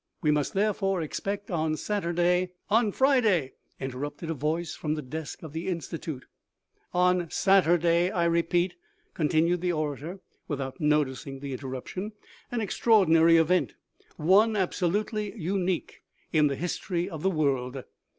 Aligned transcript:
We 0.23 0.31
must, 0.31 0.55
therefore, 0.55 1.03
expect 1.03 1.51
on 1.51 1.75
Saturday 1.77 2.53
""On 2.79 2.91
Friday," 2.91 3.53
interrupted 3.79 4.31
a 4.31 4.33
voice 4.33 4.73
from 4.73 4.95
the 4.95 5.03
desk 5.03 5.43
of 5.43 5.53
the 5.53 5.67
Institute. 5.67 6.25
* 6.59 6.93
u 6.95 6.99
On 6.99 7.29
Saturday, 7.29 8.09
I 8.09 8.25
repeat," 8.25 8.73
continued 9.13 9.61
the 9.61 9.73
orator, 9.73 10.19
without 10.47 10.81
noticing 10.81 11.39
the 11.39 11.51
interruption," 11.53 12.13
an 12.51 12.61
extraordinary 12.61 13.37
event, 13.37 13.75
one 14.17 14.55
absolutely 14.55 15.37
unique 15.37 16.01
in 16.33 16.47
the 16.47 16.55
history 16.55 17.07
of 17.07 17.21
the 17.21 17.29
world. 17.29 17.83